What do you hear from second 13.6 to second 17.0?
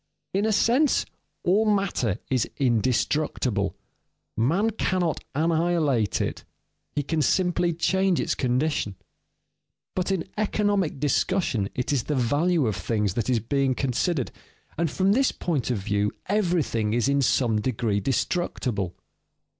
considered, and from this point of view everything